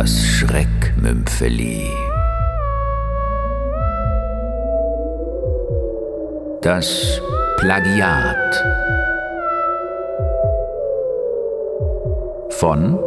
Das 0.00 0.16
Schreckmümpfeli. 0.24 1.86
Das 6.62 7.20
Plagiat. 7.58 8.64
Von 12.48 12.98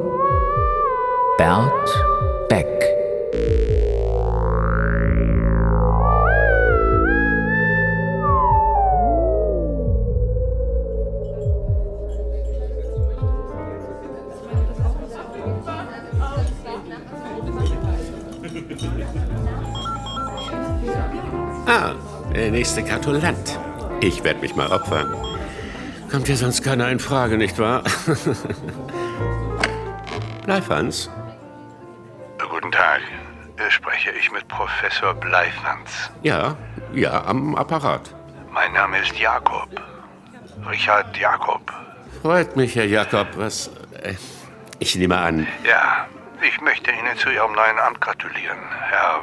Bert 1.40 2.03
nächste 22.76 22.92
Gratulant. 22.92 23.60
Ich 24.02 24.24
werde 24.24 24.40
mich 24.40 24.56
mal 24.56 24.72
opfern. 24.72 25.14
Kommt 26.10 26.28
ja 26.28 26.36
sonst 26.36 26.64
keiner 26.64 26.90
in 26.90 27.00
Frage, 27.00 27.38
nicht 27.38 27.60
wahr? 27.60 27.84
Bleifans? 30.46 31.10
Guten 32.50 32.72
Tag. 32.72 33.02
Spreche 33.70 34.10
ich 34.20 34.32
mit 34.32 34.48
Professor 34.48 35.14
Bleifans? 35.14 36.12
Ja, 36.24 36.58
ja, 36.94 37.24
am 37.26 37.56
Apparat. 37.56 38.10
Mein 38.52 38.74
Name 38.74 39.00
ist 39.00 39.16
Jakob. 39.20 39.70
Richard 40.68 41.16
Jakob. 41.16 41.72
Freut 42.24 42.56
mich, 42.56 42.76
Herr 42.76 42.86
Jakob. 42.86 43.28
Was. 43.36 43.68
Äh, 44.02 44.16
ich 44.80 44.96
nehme 44.96 45.18
an. 45.18 45.46
Ja, 45.64 46.08
ich 46.42 46.60
möchte 46.60 46.90
Ihnen 46.90 47.16
zu 47.18 47.30
Ihrem 47.30 47.54
neuen 47.54 47.78
Amt 47.78 48.02
gratulieren, 48.02 48.58
Herr 48.90 49.22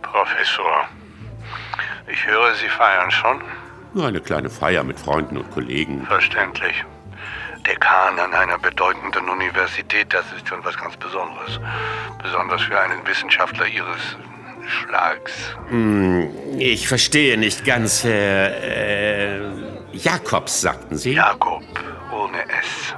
Professor. 0.00 0.88
Ich 2.08 2.26
höre, 2.26 2.54
Sie 2.54 2.68
feiern 2.68 3.10
schon. 3.10 3.40
Nur 3.94 4.06
eine 4.06 4.20
kleine 4.20 4.50
Feier 4.50 4.84
mit 4.84 5.00
Freunden 5.00 5.38
und 5.38 5.50
Kollegen. 5.50 6.06
Verständlich. 6.06 6.84
Dekan 7.66 8.18
an 8.18 8.32
einer 8.32 8.58
bedeutenden 8.58 9.28
Universität, 9.28 10.12
das 10.12 10.24
ist 10.36 10.46
schon 10.46 10.64
was 10.64 10.76
ganz 10.76 10.96
Besonderes. 10.96 11.58
Besonders 12.22 12.62
für 12.62 12.78
einen 12.78 13.04
Wissenschaftler 13.06 13.66
Ihres 13.66 14.16
Schlags. 14.68 15.32
Hm, 15.68 16.28
ich 16.58 16.86
verstehe 16.86 17.36
nicht 17.38 17.64
ganz, 17.64 18.04
Herr. 18.04 18.62
Äh, 18.62 19.40
Jakobs, 19.92 20.60
sagten 20.60 20.96
Sie? 20.96 21.14
Jakob, 21.14 21.62
ohne 22.12 22.42
S. 22.50 22.94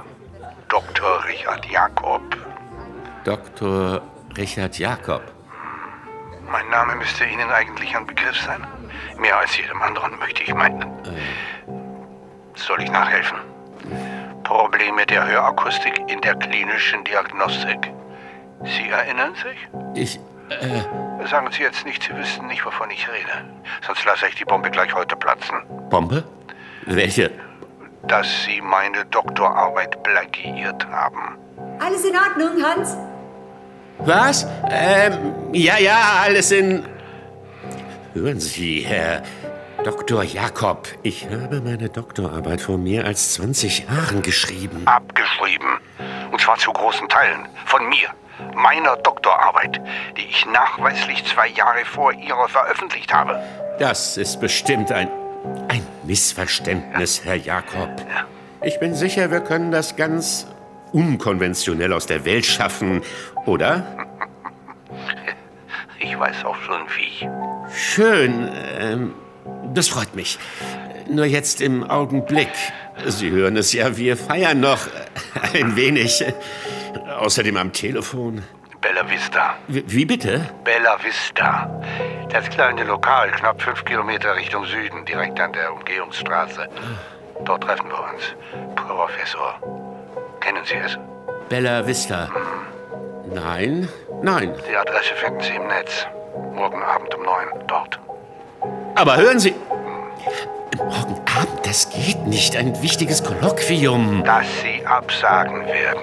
Dr. 0.67 1.23
Richard 1.25 1.65
Jakob. 1.65 2.21
Dr. 3.23 4.01
Richard 4.37 4.77
Jakob. 4.77 5.21
Mein 6.51 6.67
Name 6.69 6.95
müsste 6.95 7.25
Ihnen 7.25 7.49
eigentlich 7.49 7.95
ein 7.95 8.05
Begriff 8.05 8.37
sein. 8.41 8.65
Mehr 9.19 9.37
als 9.37 9.55
jedem 9.57 9.81
anderen 9.81 10.17
möchte 10.19 10.43
ich 10.43 10.53
meinen. 10.53 10.85
Soll 12.55 12.81
ich 12.81 12.91
nachhelfen? 12.91 13.37
Probleme 14.43 15.05
der 15.05 15.27
Hörakustik 15.27 16.01
in 16.07 16.21
der 16.21 16.35
klinischen 16.35 17.03
Diagnostik. 17.03 17.91
Sie 18.63 18.89
erinnern 18.89 19.33
sich? 19.35 19.67
Ich. 19.93 20.19
Äh, 20.49 21.27
Sagen 21.27 21.49
Sie 21.51 21.61
jetzt 21.61 21.85
nicht, 21.85 22.01
Sie 22.01 22.15
wüssten 22.15 22.47
nicht, 22.47 22.65
wovon 22.65 22.89
ich 22.89 23.07
rede. 23.07 23.45
Sonst 23.85 24.03
lasse 24.05 24.27
ich 24.27 24.35
die 24.35 24.45
Bombe 24.45 24.71
gleich 24.71 24.93
heute 24.95 25.15
platzen. 25.15 25.57
Bombe? 25.89 26.23
Welche? 26.85 27.29
Dass 28.07 28.45
Sie 28.45 28.61
meine 28.61 29.05
Doktorarbeit 29.05 30.01
plagiiert 30.01 30.87
haben. 30.89 31.37
Alles 31.79 32.03
in 32.05 32.15
Ordnung, 32.15 32.63
Hans? 32.63 32.97
Was? 33.99 34.47
Ähm, 34.69 35.33
ja, 35.53 35.77
ja, 35.77 36.21
alles 36.23 36.51
in. 36.51 36.83
Hören 38.13 38.39
Sie, 38.39 38.81
Herr 38.81 39.23
Dr. 39.83 40.23
Jakob, 40.23 40.87
ich 41.03 41.27
habe 41.29 41.61
meine 41.61 41.89
Doktorarbeit 41.89 42.61
vor 42.61 42.77
mehr 42.77 43.05
als 43.05 43.33
20 43.33 43.87
Jahren 43.87 44.21
geschrieben. 44.21 44.81
Abgeschrieben. 44.85 45.79
Und 46.31 46.41
zwar 46.41 46.57
zu 46.57 46.71
großen 46.71 47.07
Teilen. 47.07 47.47
Von 47.65 47.87
mir. 47.87 48.09
Meiner 48.55 48.95
Doktorarbeit, 48.97 49.81
die 50.17 50.25
ich 50.29 50.45
nachweislich 50.45 51.23
zwei 51.25 51.47
Jahre 51.49 51.83
vor 51.85 52.13
ihrer 52.13 52.47
veröffentlicht 52.47 53.13
habe. 53.13 53.41
Das 53.79 54.17
ist 54.17 54.39
bestimmt 54.39 54.91
ein, 54.91 55.09
ein 55.67 55.85
Missverständnis, 56.03 57.23
Herr 57.25 57.35
Jakob. 57.35 57.89
Ich 58.61 58.79
bin 58.79 58.95
sicher, 58.95 59.29
wir 59.31 59.41
können 59.41 59.71
das 59.71 59.95
ganz 59.95 60.47
unkonventionell 60.91 61.93
aus 61.93 62.05
der 62.05 62.25
Welt 62.25 62.45
schaffen, 62.45 63.01
oder? 63.45 64.07
Ich 65.99 66.17
weiß 66.17 66.45
auch 66.45 66.57
schon 66.61 66.81
wie. 66.97 67.29
Schön. 67.73 68.49
Ähm, 68.79 69.13
das 69.73 69.87
freut 69.87 70.15
mich. 70.15 70.39
Nur 71.09 71.25
jetzt 71.25 71.61
im 71.61 71.89
Augenblick. 71.89 72.49
Sie 73.05 73.31
hören 73.31 73.57
es 73.57 73.73
ja, 73.73 73.97
wir 73.97 74.17
feiern 74.17 74.59
noch 74.59 74.87
ein 75.53 75.75
wenig. 75.75 76.23
Außerdem 77.19 77.57
am 77.57 77.73
Telefon. 77.73 78.43
Bella 78.81 79.09
Vista. 79.09 79.55
Wie, 79.67 79.83
wie 79.87 80.05
bitte? 80.05 80.49
Bella 80.63 80.97
Vista. 81.03 81.69
Das 82.29 82.49
kleine 82.49 82.83
Lokal, 82.83 83.31
knapp 83.31 83.61
fünf 83.61 83.83
Kilometer 83.83 84.35
Richtung 84.35 84.65
Süden, 84.65 85.05
direkt 85.05 85.39
an 85.39 85.51
der 85.51 85.73
Umgehungsstraße. 85.73 86.69
Dort 87.45 87.63
treffen 87.63 87.89
wir 87.89 88.13
uns. 88.13 88.35
Professor. 88.75 89.59
Kennen 90.49 90.65
Sie 90.65 90.77
es? 90.77 90.97
Bella 91.47 91.85
Vista. 91.85 92.27
Nein, 93.31 93.87
nein. 94.23 94.51
Die 94.67 94.75
Adresse 94.75 95.13
finden 95.13 95.41
Sie 95.41 95.53
im 95.53 95.67
Netz. 95.67 96.07
Morgen 96.55 96.81
Abend 96.81 97.13
um 97.13 97.21
neun, 97.21 97.67
dort. 97.67 97.99
Aber 98.95 99.17
hören 99.17 99.39
Sie. 99.39 99.53
Morgen 100.75 101.21
Abend, 101.39 101.67
das 101.67 101.91
geht 101.91 102.25
nicht. 102.25 102.55
Ein 102.57 102.81
wichtiges 102.81 103.23
Kolloquium. 103.23 104.23
Dass 104.23 104.47
Sie 104.63 104.83
absagen 104.87 105.67
werden. 105.67 106.01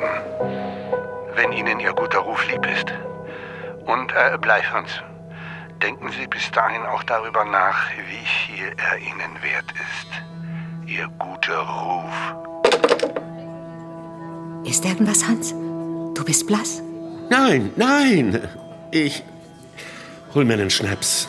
Wenn 1.34 1.50
Ihnen 1.50 1.80
Ihr 1.80 1.92
guter 1.92 2.20
Ruf 2.20 2.48
lieb 2.48 2.64
ist. 2.66 2.86
Und, 3.84 4.12
äh, 4.12 4.38
Bleifans, 4.38 5.02
denken 5.82 6.08
Sie 6.12 6.28
bis 6.28 6.52
dahin 6.52 6.82
auch 6.86 7.02
darüber 7.02 7.44
nach, 7.44 7.90
wie 7.90 8.26
viel 8.54 8.72
er 8.76 8.96
Ihnen 8.98 9.42
wert 9.42 9.72
ist. 9.72 10.88
Ihr 10.88 11.08
guter 11.18 11.58
Ruf. 11.58 12.36
Ist 14.69 14.84
irgendwas, 14.84 15.27
Hans? 15.27 15.50
Du 16.15 16.25
bist 16.25 16.47
blass. 16.47 16.82
Nein, 17.31 17.71
nein. 17.77 18.41
Ich 18.91 19.22
hol 20.34 20.44
mir 20.44 20.54
einen 20.54 20.71
Schnaps. 20.71 21.28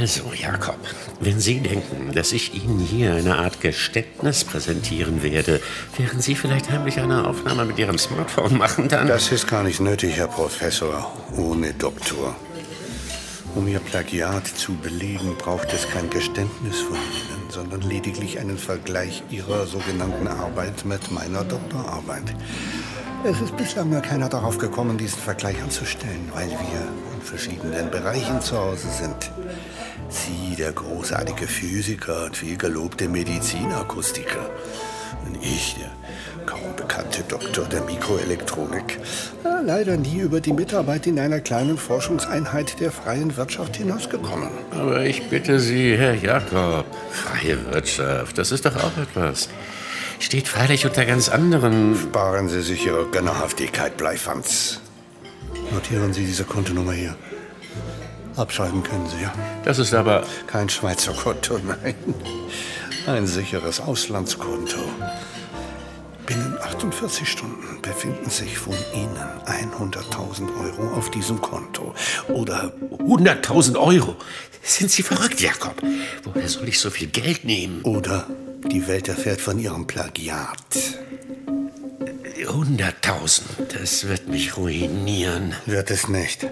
Also, 0.00 0.32
Jakob, 0.32 0.78
wenn 1.20 1.38
Sie 1.38 1.60
denken, 1.60 2.12
dass 2.14 2.32
ich 2.32 2.54
Ihnen 2.54 2.78
hier 2.78 3.14
eine 3.14 3.36
Art 3.36 3.60
Geständnis 3.60 4.44
präsentieren 4.44 5.22
werde, 5.22 5.60
während 5.96 6.22
Sie 6.22 6.34
vielleicht 6.34 6.70
heimlich 6.70 7.00
eine 7.00 7.26
Aufnahme 7.26 7.64
mit 7.66 7.78
Ihrem 7.78 7.98
Smartphone 7.98 8.56
machen, 8.56 8.88
dann... 8.88 9.08
Das 9.08 9.32
ist 9.32 9.48
gar 9.48 9.64
nicht 9.64 9.80
nötig, 9.80 10.16
Herr 10.16 10.28
Professor, 10.28 11.12
ohne 11.36 11.74
Doktor. 11.74 12.36
Um 13.54 13.66
Ihr 13.66 13.80
Plagiat 13.80 14.46
zu 14.46 14.74
belegen, 14.74 15.34
braucht 15.36 15.72
es 15.72 15.88
kein 15.90 16.08
Geständnis 16.10 16.80
von 16.80 16.96
Ihnen, 16.96 17.37
sondern 17.48 17.80
lediglich 17.82 18.38
einen 18.38 18.58
Vergleich 18.58 19.22
Ihrer 19.30 19.66
sogenannten 19.66 20.26
Arbeit 20.28 20.84
mit 20.84 21.10
meiner 21.10 21.44
Doktorarbeit. 21.44 22.34
Es 23.24 23.40
ist 23.40 23.56
bislang 23.56 23.90
nur 23.90 24.00
keiner 24.00 24.28
darauf 24.28 24.58
gekommen, 24.58 24.96
diesen 24.96 25.18
Vergleich 25.18 25.60
anzustellen, 25.62 26.30
weil 26.32 26.48
wir 26.48 26.88
in 27.14 27.20
verschiedenen 27.22 27.90
Bereichen 27.90 28.40
zu 28.40 28.56
Hause 28.56 28.88
sind. 28.90 29.32
Sie, 30.08 30.54
der 30.56 30.72
großartige 30.72 31.46
Physiker 31.46 32.26
und 32.26 32.36
vielgelobte 32.36 33.08
Medizinakustiker. 33.08 34.48
Und 35.26 35.36
ich, 35.42 35.76
der 35.78 35.90
kaum 36.46 36.74
bekannte 36.76 37.22
Doktor 37.22 37.64
der 37.66 37.82
Mikroelektronik, 37.82 38.98
äh, 39.44 39.64
leider 39.64 39.96
nie 39.96 40.20
über 40.20 40.40
die 40.40 40.52
Mitarbeit 40.52 41.06
in 41.06 41.18
einer 41.18 41.40
kleinen 41.40 41.76
Forschungseinheit 41.76 42.80
der 42.80 42.90
freien 42.92 43.36
Wirtschaft 43.36 43.76
hinausgekommen. 43.76 44.48
Aber 44.70 45.04
ich 45.04 45.28
bitte 45.28 45.60
Sie, 45.60 45.96
Herr 45.96 46.14
Jakob, 46.14 46.86
freie 47.10 47.72
Wirtschaft, 47.72 48.38
das 48.38 48.52
ist 48.52 48.64
doch 48.64 48.76
auch 48.76 48.96
etwas. 48.96 49.48
Steht 50.20 50.48
freilich 50.48 50.84
unter 50.84 51.04
ganz 51.04 51.28
anderen... 51.28 51.96
Sparen 51.96 52.48
Sie 52.48 52.62
sich 52.62 52.84
Ihre 52.86 53.06
Gönnerhaftigkeit, 53.06 53.96
Bleifanz. 53.96 54.80
Notieren 55.70 56.12
Sie 56.12 56.24
diese 56.24 56.44
Kontonummer 56.44 56.92
hier. 56.92 57.14
Abschreiben 58.36 58.82
können 58.82 59.06
Sie, 59.08 59.22
ja? 59.22 59.32
Das 59.64 59.78
ist 59.78 59.94
aber... 59.94 60.24
Kein 60.46 60.68
Schweizer 60.68 61.12
Konto, 61.12 61.58
nein. 61.58 61.94
Ein 63.08 63.26
sicheres 63.26 63.80
Auslandskonto. 63.80 64.76
Binnen 66.26 66.58
48 66.62 67.26
Stunden 67.26 67.80
befinden 67.80 68.28
sich 68.28 68.58
von 68.58 68.74
Ihnen 68.94 69.16
100.000 69.46 70.46
Euro 70.62 70.94
auf 70.94 71.10
diesem 71.10 71.40
Konto. 71.40 71.94
Oder 72.28 72.70
100.000 72.98 73.78
Euro? 73.80 74.14
Sind 74.62 74.90
Sie 74.90 75.02
verrückt, 75.02 75.40
Jakob? 75.40 75.82
Woher 76.22 76.48
soll 76.50 76.68
ich 76.68 76.78
so 76.78 76.90
viel 76.90 77.08
Geld 77.08 77.46
nehmen? 77.46 77.80
Oder 77.80 78.26
Die 78.70 78.86
Welt 78.86 79.08
erfährt 79.08 79.40
von 79.40 79.58
Ihrem 79.58 79.86
Plagiat. 79.86 80.58
Hunderttausend, 82.48 83.50
das 83.74 84.08
wird 84.08 84.28
mich 84.28 84.56
ruinieren. 84.56 85.54
Wird 85.66 85.90
es 85.90 86.08
nicht. 86.08 86.46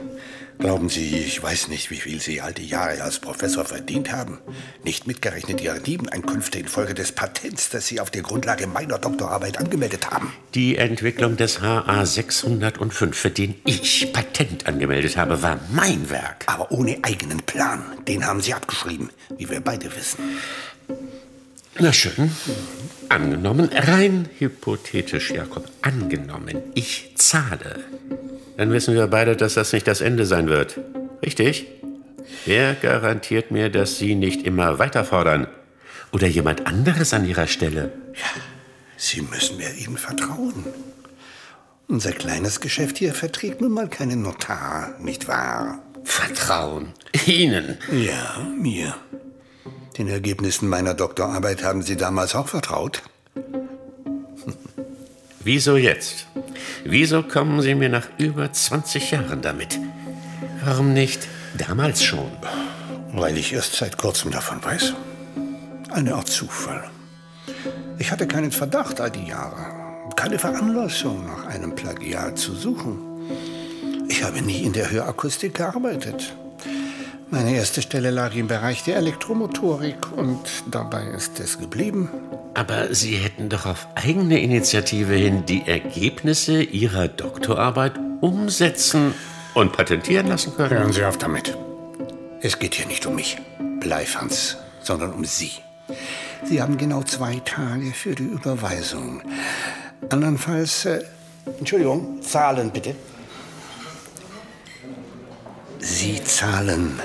Glauben 0.58 0.88
Sie, 0.88 1.18
ich 1.18 1.42
weiß 1.42 1.68
nicht, 1.68 1.90
wie 1.90 1.96
viel 1.96 2.20
Sie 2.20 2.40
all 2.40 2.52
die 2.52 2.66
Jahre 2.66 3.02
als 3.02 3.18
Professor 3.18 3.64
verdient 3.64 4.10
haben. 4.10 4.38
Nicht 4.84 5.06
mitgerechnet 5.06 5.60
Ihre 5.60 5.80
Nebeneinkünfte 5.80 6.58
infolge 6.58 6.94
des 6.94 7.12
Patents, 7.12 7.68
das 7.68 7.86
Sie 7.86 8.00
auf 8.00 8.10
der 8.10 8.22
Grundlage 8.22 8.66
meiner 8.66 8.98
Doktorarbeit 8.98 9.58
angemeldet 9.58 10.10
haben. 10.10 10.32
Die 10.54 10.76
Entwicklung 10.76 11.36
des 11.36 11.60
HA 11.60 12.06
605, 12.06 13.16
für 13.16 13.30
den 13.30 13.54
ich 13.64 14.12
Patent 14.12 14.66
angemeldet 14.66 15.16
habe, 15.16 15.42
war 15.42 15.60
mein 15.70 16.08
Werk. 16.08 16.44
Aber 16.46 16.72
ohne 16.72 16.98
eigenen 17.02 17.42
Plan. 17.42 17.82
Den 18.08 18.26
haben 18.26 18.40
Sie 18.40 18.54
abgeschrieben, 18.54 19.10
wie 19.36 19.50
wir 19.50 19.60
beide 19.60 19.94
wissen. 19.94 20.38
Na 21.78 21.92
schön. 21.92 22.30
Angenommen, 23.08 23.70
rein 23.72 24.28
hypothetisch, 24.38 25.30
Jakob. 25.30 25.68
Angenommen, 25.82 26.58
ich 26.74 27.12
zahle. 27.16 27.84
Dann 28.56 28.72
wissen 28.72 28.94
wir 28.94 29.06
beide, 29.06 29.36
dass 29.36 29.54
das 29.54 29.72
nicht 29.72 29.86
das 29.86 30.00
Ende 30.00 30.26
sein 30.26 30.48
wird. 30.48 30.80
Richtig? 31.22 31.66
Wer 32.44 32.74
garantiert 32.74 33.50
mir, 33.50 33.70
dass 33.70 33.98
Sie 33.98 34.14
nicht 34.14 34.46
immer 34.46 34.78
weiter 34.78 35.04
fordern? 35.04 35.46
Oder 36.12 36.26
jemand 36.26 36.66
anderes 36.66 37.12
an 37.12 37.26
Ihrer 37.26 37.46
Stelle? 37.46 37.92
Ja, 38.14 38.40
Sie 38.96 39.20
müssen 39.20 39.58
mir 39.58 39.72
eben 39.76 39.96
vertrauen. 39.96 40.64
Unser 41.88 42.12
kleines 42.12 42.60
Geschäft 42.60 42.98
hier 42.98 43.14
verträgt 43.14 43.60
nun 43.60 43.72
mal 43.72 43.88
keinen 43.88 44.22
Notar, 44.22 44.96
nicht 44.98 45.28
wahr? 45.28 45.82
Vertrauen? 46.04 46.92
Ihnen? 47.26 47.78
Ja, 47.92 48.46
mir. 48.58 48.94
Den 49.98 50.08
Ergebnissen 50.08 50.68
meiner 50.68 50.92
Doktorarbeit 50.92 51.64
haben 51.64 51.80
Sie 51.80 51.96
damals 51.96 52.34
auch 52.34 52.48
vertraut? 52.48 53.02
Wieso 55.40 55.76
jetzt? 55.76 56.26
Wieso 56.84 57.22
kommen 57.22 57.62
Sie 57.62 57.74
mir 57.74 57.88
nach 57.88 58.08
über 58.18 58.52
20 58.52 59.12
Jahren 59.12 59.40
damit? 59.40 59.78
Warum 60.62 60.92
nicht 60.92 61.26
damals 61.56 62.02
schon? 62.02 62.30
Weil 63.12 63.38
ich 63.38 63.54
erst 63.54 63.76
seit 63.76 63.96
kurzem 63.96 64.30
davon 64.30 64.62
weiß. 64.62 64.92
Eine 65.90 66.14
Art 66.14 66.28
Zufall. 66.28 66.84
Ich 67.98 68.10
hatte 68.10 68.26
keinen 68.26 68.52
Verdacht 68.52 69.00
all 69.00 69.10
die 69.10 69.26
Jahre, 69.26 69.64
keine 70.14 70.38
Veranlassung 70.38 71.26
nach 71.26 71.46
einem 71.46 71.74
Plagiat 71.74 72.38
zu 72.38 72.54
suchen. 72.54 72.98
Ich 74.08 74.22
habe 74.22 74.42
nie 74.42 74.62
in 74.62 74.74
der 74.74 74.90
Hörakustik 74.90 75.54
gearbeitet. 75.54 76.36
Meine 77.28 77.56
erste 77.56 77.82
Stelle 77.82 78.10
lag 78.10 78.34
im 78.36 78.46
Bereich 78.46 78.84
der 78.84 78.96
Elektromotorik 78.96 80.12
und 80.16 80.38
dabei 80.70 81.06
ist 81.08 81.40
es 81.40 81.58
geblieben. 81.58 82.08
Aber 82.54 82.94
Sie 82.94 83.16
hätten 83.16 83.48
doch 83.48 83.66
auf 83.66 83.88
eigene 83.96 84.40
Initiative 84.40 85.14
hin 85.14 85.44
die 85.44 85.66
Ergebnisse 85.66 86.62
Ihrer 86.62 87.08
Doktorarbeit 87.08 87.94
umsetzen 88.20 89.12
und 89.54 89.72
patentieren 89.72 90.28
lassen 90.28 90.54
können. 90.54 90.78
Hören 90.78 90.92
Sie 90.92 91.04
auf 91.04 91.18
damit. 91.18 91.56
Es 92.40 92.60
geht 92.60 92.76
hier 92.76 92.86
nicht 92.86 93.04
um 93.06 93.16
mich, 93.16 93.38
Bleifans, 93.80 94.56
sondern 94.80 95.12
um 95.12 95.24
Sie. 95.24 95.52
Sie 96.44 96.62
haben 96.62 96.78
genau 96.78 97.02
zwei 97.02 97.40
Tage 97.44 97.92
für 97.92 98.14
die 98.14 98.22
Überweisung. 98.22 99.20
Andernfalls, 100.10 100.84
äh, 100.84 101.02
Entschuldigung, 101.58 102.22
zahlen 102.22 102.70
bitte. 102.70 102.94
Sie 105.80 106.22
zahlen, 106.22 107.00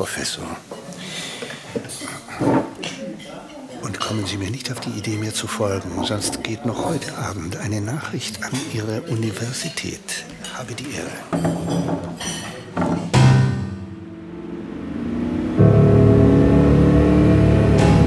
Professor. 0.00 0.46
Und 3.82 4.00
kommen 4.00 4.24
Sie 4.24 4.38
mir 4.38 4.50
nicht 4.50 4.72
auf 4.72 4.80
die 4.80 4.88
Idee, 4.98 5.18
mir 5.18 5.34
zu 5.34 5.46
folgen, 5.46 5.90
sonst 6.04 6.42
geht 6.42 6.64
noch 6.64 6.86
heute 6.86 7.18
Abend 7.18 7.58
eine 7.58 7.82
Nachricht 7.82 8.42
an 8.42 8.50
Ihre 8.72 9.02
Universität. 9.02 10.24
Habe 10.54 10.72
die 10.72 10.86
Ehre. 10.94 11.10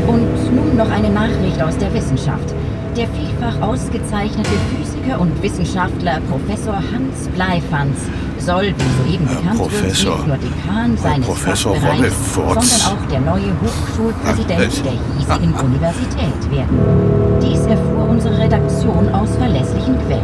Und 0.07 0.55
nun 0.55 0.75
noch 0.75 0.89
eine 0.89 1.11
Nachricht 1.11 1.61
aus 1.61 1.77
der 1.77 1.93
Wissenschaft. 1.93 2.55
Der 2.95 3.07
vielfach 3.07 3.59
ausgezeichnete 3.67 4.51
Physiker 4.69 5.19
und 5.19 5.41
Wissenschaftler 5.41 6.19
Professor 6.29 6.75
Hans 6.75 7.27
Bleifans 7.33 7.97
soll, 8.37 8.67
wie 8.77 9.09
soeben 9.09 9.27
Herr 9.27 9.37
bekannt 9.37 9.57
Professor. 9.57 10.27
wird, 10.27 10.27
nicht 10.27 10.27
nur 10.27 10.37
Dekan 10.37 10.97
seines 10.97 11.25
Professor 11.25 11.75
Fachbereichs, 11.75 12.33
sondern 12.35 12.57
auch 12.59 13.09
der 13.09 13.19
neue 13.21 13.51
Hochschulpräsident 13.61 14.85
der 14.85 14.91
hiesigen 14.91 15.53
Universität 15.63 16.51
werden. 16.51 17.39
Dies 17.41 17.65
erfuhr 17.65 18.09
unsere 18.09 18.37
Redaktion 18.37 19.09
aus 19.13 19.35
verlässlichen 19.37 19.97
Quellen. 20.05 20.21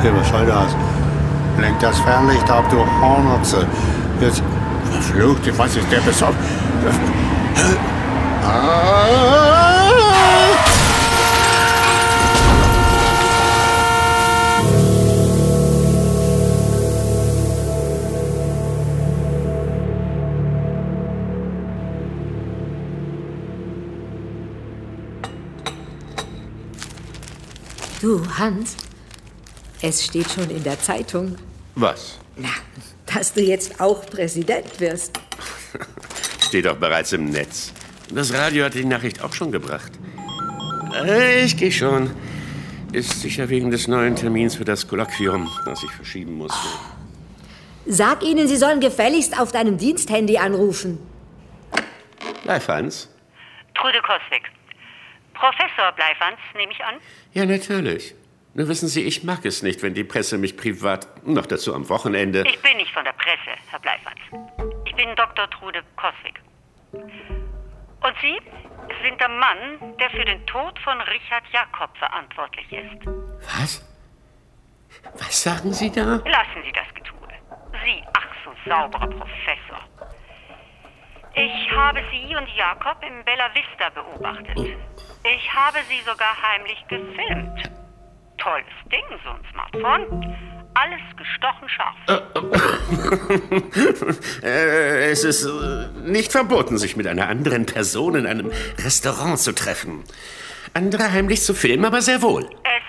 Hey, 0.00 0.10
was 0.18 0.28
soll 0.30 0.46
das? 0.46 0.74
Lenk 1.60 1.78
das 1.80 1.98
Fernlicht 2.00 2.50
ab, 2.50 2.64
du 2.70 2.78
Hornotze. 2.78 3.66
Jetzt. 4.20 4.42
Verflucht, 4.90 5.58
was 5.58 5.76
ist 5.76 5.92
der 5.92 6.00
besoffen? 6.00 6.36
Ah! 8.44 9.49
Du, 28.00 28.22
Hans, 28.38 28.76
es 29.82 30.04
steht 30.04 30.30
schon 30.30 30.48
in 30.50 30.62
der 30.62 30.78
Zeitung, 30.80 31.36
Was? 31.74 32.18
na, 32.36 32.48
dass 33.06 33.32
du 33.34 33.40
jetzt 33.42 33.80
auch 33.80 34.06
Präsident 34.06 34.78
wirst. 34.80 35.18
Steht 36.40 36.64
doch 36.66 36.76
bereits 36.76 37.12
im 37.12 37.26
Netz. 37.26 37.72
Das 38.12 38.32
Radio 38.32 38.64
hat 38.64 38.74
die 38.74 38.84
Nachricht 38.84 39.22
auch 39.22 39.32
schon 39.32 39.52
gebracht. 39.52 39.92
Äh, 40.94 41.44
Ich 41.44 41.56
gehe 41.56 41.70
schon. 41.72 42.10
Ist 42.92 43.20
sicher 43.20 43.48
wegen 43.48 43.70
des 43.70 43.86
neuen 43.86 44.16
Termins 44.16 44.56
für 44.56 44.64
das 44.64 44.88
Kolloquium, 44.88 45.48
das 45.64 45.82
ich 45.84 45.90
verschieben 45.92 46.34
musste. 46.38 46.58
Sag 47.86 48.24
ihnen, 48.24 48.48
sie 48.48 48.56
sollen 48.56 48.80
gefälligst 48.80 49.38
auf 49.38 49.52
deinem 49.52 49.78
Diensthandy 49.78 50.38
anrufen. 50.38 50.98
Live, 52.44 52.66
Hans? 52.68 53.08
Trude 53.74 54.00
Koswig. 54.02 54.42
Professor 55.40 55.90
Bleifans, 55.92 56.38
nehme 56.54 56.70
ich 56.70 56.84
an? 56.84 56.96
Ja, 57.32 57.46
natürlich. 57.46 58.14
Nur 58.52 58.68
wissen 58.68 58.88
Sie, 58.88 59.02
ich 59.04 59.24
mag 59.24 59.44
es 59.46 59.62
nicht, 59.62 59.82
wenn 59.82 59.94
die 59.94 60.04
Presse 60.04 60.36
mich 60.36 60.54
privat, 60.56 61.26
noch 61.26 61.46
dazu 61.46 61.74
am 61.74 61.88
Wochenende. 61.88 62.44
Ich 62.46 62.60
bin 62.60 62.76
nicht 62.76 62.92
von 62.92 63.04
der 63.04 63.12
Presse, 63.12 63.56
Herr 63.68 63.78
Bleifans. 63.78 64.20
Ich 64.84 64.94
bin 64.94 65.16
Dr. 65.16 65.48
Trude 65.48 65.82
Koswig. 65.96 66.38
Und 66.92 68.14
Sie 68.20 68.38
sind 69.02 69.18
der 69.18 69.28
Mann, 69.30 69.96
der 69.98 70.10
für 70.10 70.24
den 70.26 70.44
Tod 70.46 70.78
von 70.80 71.00
Richard 71.00 71.44
Jakob 71.52 71.96
verantwortlich 71.96 72.70
ist. 72.70 73.06
Was? 73.56 73.82
Was 75.14 75.42
sagen 75.42 75.72
Sie 75.72 75.90
da? 75.90 76.02
Lassen 76.02 76.62
Sie 76.64 76.72
das 76.72 76.94
Getue. 76.94 77.16
Sie, 77.82 78.02
ach 78.12 78.26
so 78.44 78.52
sauberer 78.68 79.06
Professor. 79.06 79.80
Ich 81.42 81.70
habe 81.74 82.02
Sie 82.10 82.36
und 82.36 82.46
Jakob 82.54 82.98
im 83.02 83.24
Bella 83.24 83.48
Vista 83.54 83.88
beobachtet. 83.88 84.58
Ich 85.24 85.54
habe 85.54 85.78
Sie 85.88 86.00
sogar 86.00 86.36
heimlich 86.42 86.84
gefilmt. 86.86 87.70
Tolles 88.36 88.66
Ding, 88.92 89.04
so 89.24 89.30
ein 89.30 89.42
Smartphone. 89.50 90.36
Alles 90.74 91.00
gestochen 91.16 91.66
scharf. 91.68 91.96
Äh, 94.42 95.10
es 95.10 95.24
ist 95.24 95.44
äh, 95.44 95.88
nicht 96.02 96.32
verboten, 96.32 96.78
sich 96.78 96.96
mit 96.96 97.06
einer 97.06 97.28
anderen 97.28 97.66
Person 97.66 98.14
in 98.14 98.26
einem 98.26 98.50
Restaurant 98.78 99.38
zu 99.38 99.54
treffen. 99.54 100.02
Andere 100.74 101.12
heimlich 101.12 101.42
zu 101.42 101.52
filmen, 101.54 101.84
aber 101.84 102.00
sehr 102.00 102.22
wohl. 102.22 102.48
Es 102.64 102.79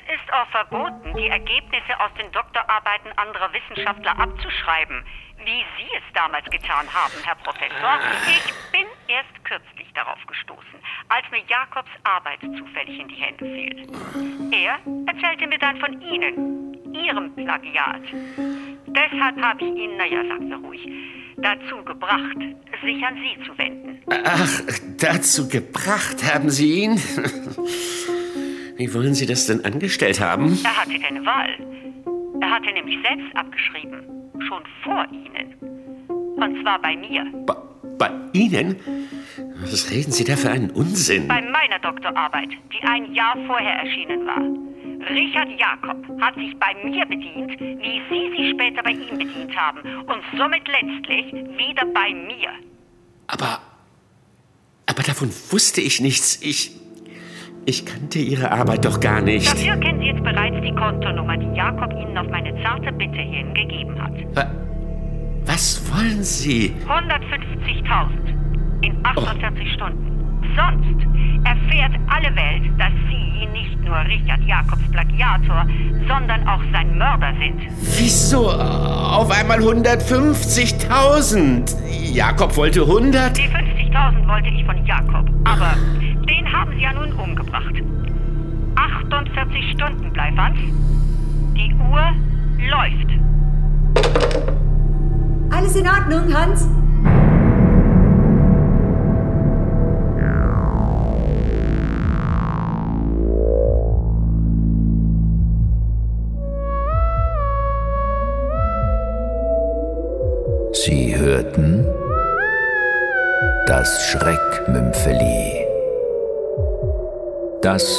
verboten, 0.51 1.15
die 1.17 1.27
Ergebnisse 1.27 1.99
aus 1.99 2.11
den 2.19 2.31
Doktorarbeiten 2.31 3.11
anderer 3.17 3.51
Wissenschaftler 3.53 4.17
abzuschreiben, 4.19 5.03
wie 5.39 5.65
Sie 5.77 5.89
es 5.95 6.03
damals 6.13 6.45
getan 6.51 6.85
haben, 6.93 7.13
Herr 7.23 7.35
Professor. 7.35 7.99
Ich 8.27 8.53
bin 8.71 8.85
erst 9.07 9.43
kürzlich 9.43 9.91
darauf 9.93 10.19
gestoßen, 10.27 10.79
als 11.09 11.25
mir 11.31 11.41
Jakobs 11.47 11.89
Arbeit 12.03 12.39
zufällig 12.41 12.99
in 12.99 13.07
die 13.07 13.15
Hände 13.15 13.45
fiel. 13.45 13.87
Er 14.53 14.77
erzählte 15.07 15.47
mir 15.47 15.57
dann 15.57 15.77
von 15.77 15.99
Ihnen, 16.01 16.93
Ihrem 16.93 17.33
Plagiat. 17.35 18.03
Deshalb 18.87 19.41
habe 19.41 19.63
ich 19.63 19.75
ihn, 19.75 19.97
naja, 19.97 20.23
sagen 20.27 20.49
wir 20.49 20.57
ruhig, 20.57 20.87
dazu 21.37 21.83
gebracht, 21.83 22.37
sich 22.83 23.03
an 23.03 23.15
Sie 23.15 23.45
zu 23.45 23.57
wenden. 23.57 24.01
Ach, 24.25 24.61
dazu 24.97 25.47
gebracht 25.47 26.23
haben 26.23 26.49
Sie 26.49 26.83
ihn? 26.83 27.01
Wie 28.81 28.91
wollen 28.95 29.13
Sie 29.13 29.27
das 29.27 29.45
denn 29.45 29.63
angestellt 29.63 30.19
haben? 30.19 30.57
Er 30.63 30.75
hatte 30.75 30.97
keine 30.97 31.23
Wahl. 31.23 31.55
Er 32.41 32.49
hatte 32.49 32.73
nämlich 32.73 32.97
selbst 33.03 33.35
abgeschrieben. 33.35 34.01
Schon 34.47 34.63
vor 34.83 35.05
Ihnen. 35.11 35.53
Und 36.09 36.63
zwar 36.63 36.81
bei 36.81 36.97
mir. 36.97 37.23
Bei, 37.45 37.53
bei 37.99 38.09
Ihnen? 38.33 38.77
Was 39.61 39.91
reden 39.91 40.11
Sie 40.11 40.23
da 40.23 40.35
für 40.35 40.49
einen 40.49 40.71
Unsinn? 40.71 41.27
Bei 41.27 41.43
meiner 41.43 41.77
Doktorarbeit, 41.77 42.49
die 42.73 42.83
ein 42.87 43.13
Jahr 43.13 43.37
vorher 43.45 43.73
erschienen 43.83 44.25
war. 44.25 44.41
Richard 45.11 45.49
Jakob 45.59 46.19
hat 46.19 46.33
sich 46.33 46.57
bei 46.57 46.73
mir 46.83 47.05
bedient, 47.05 47.59
wie 47.59 48.01
Sie 48.09 48.35
sich 48.35 48.49
später 48.55 48.81
bei 48.81 48.93
ihm 48.93 49.15
bedient 49.15 49.55
haben. 49.55 49.79
Und 50.07 50.23
somit 50.35 50.67
letztlich 50.67 51.31
wieder 51.31 51.85
bei 51.93 52.15
mir. 52.15 52.49
Aber. 53.27 53.61
Aber 54.87 55.03
davon 55.03 55.29
wusste 55.51 55.81
ich 55.81 56.01
nichts. 56.01 56.41
Ich. 56.41 56.80
Ich 57.65 57.85
kannte 57.85 58.19
Ihre 58.19 58.51
Arbeit 58.51 58.85
doch 58.85 58.99
gar 58.99 59.21
nicht. 59.21 59.47
Dafür 59.51 59.75
kennen 59.77 59.99
Sie 59.99 60.07
jetzt 60.07 60.23
bereits 60.23 60.55
die 60.63 60.73
Kontonummer, 60.73 61.37
die 61.37 61.55
Jakob 61.55 61.91
Ihnen 61.93 62.17
auf 62.17 62.27
meine 62.29 62.51
zarte 62.63 62.91
Bitte 62.91 63.17
hin 63.21 63.53
gegeben 63.53 64.01
hat. 64.01 64.11
Wa- 64.35 64.49
Was 65.45 65.79
wollen 65.93 66.23
Sie? 66.23 66.73
150.000 66.87 68.09
in 68.81 68.97
48 69.05 69.73
Stunden. 69.73 70.07
Sonst 70.55 71.05
erfährt 71.45 71.91
alle 72.09 72.35
Welt, 72.35 72.63
dass 72.79 72.91
Sie 73.09 73.45
nicht 73.53 73.79
nur 73.85 73.95
Richard 74.05 74.41
Jakobs 74.45 74.81
Plagiator, 74.91 75.65
sondern 76.07 76.47
auch 76.47 76.61
sein 76.73 76.97
Mörder 76.97 77.31
sind. 77.39 77.61
Wieso 77.79 78.49
auf 78.49 79.29
einmal 79.31 79.59
150.000? 79.59 81.75
Jakob 82.13 82.57
wollte 82.57 82.81
100? 82.81 83.37
Die 83.37 83.43
50.000 83.43 84.27
wollte 84.27 84.49
ich 84.49 84.65
von 84.65 84.83
Jakob, 84.85 85.29
aber 85.45 85.75
den 86.01 86.10
haben 86.61 86.73
Sie 86.75 86.83
ja 86.83 86.93
nun 86.93 87.11
umgebracht. 87.13 87.73
48 88.75 89.71
Stunden, 89.71 90.13
Bleifanz. 90.13 90.57
Die 91.57 91.73
Uhr 91.73 92.13
läuft. 92.69 93.07
Alles 95.49 95.75
in 95.75 95.87
Ordnung, 95.87 96.31
Hans? 96.33 96.69
Sie 110.73 111.15
hörten 111.15 111.85
das 113.67 114.11
Schreckmümpfeli. 114.11 115.60
Das 117.61 117.95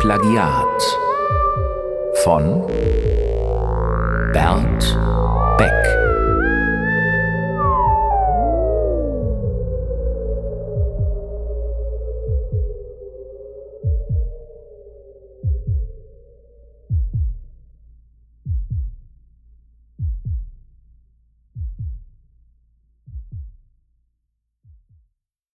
Plagiat 0.00 0.98
von 2.24 2.66
Bert 4.32 4.98
Beck. 5.58 6.01